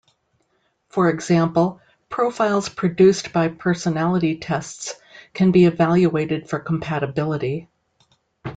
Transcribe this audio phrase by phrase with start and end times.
[0.89, 4.95] For example, profiles produced by personality tests
[5.35, 7.69] can be evaluated for compatibility.